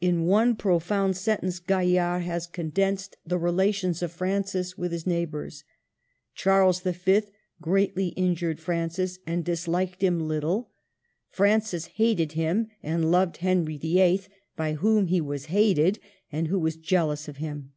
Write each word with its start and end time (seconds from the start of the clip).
In 0.00 0.26
one 0.26 0.54
pro 0.54 0.78
found 0.78 1.16
sentence 1.16 1.58
Gaillard 1.58 2.22
has 2.22 2.46
condensed 2.46 3.16
the 3.26 3.30
288 3.30 3.32
MARGARET 3.32 3.34
OF 3.34 3.56
ANGOUL^ME. 3.56 3.58
relations 3.58 4.02
of 4.04 4.12
Francis 4.16 4.78
with 4.78 4.92
his 4.92 5.06
neighbors:" 5.08 5.64
Charles 6.36 6.80
V. 6.82 7.22
greatly 7.60 8.08
injured 8.10 8.60
Francis 8.60 9.18
and 9.26 9.44
disliked 9.44 10.02
him 10.02 10.20
little; 10.28 10.70
Francis 11.30 11.86
hated 11.86 12.34
him, 12.34 12.68
and 12.80 13.10
loved 13.10 13.38
Henry 13.38 13.76
VIIL, 13.76 14.20
by 14.54 14.74
whom 14.74 15.08
he 15.08 15.20
was 15.20 15.46
hated, 15.46 15.98
and 16.30 16.46
who 16.46 16.60
was 16.60 16.76
jealous 16.76 17.26
of 17.26 17.38
him." 17.38 17.72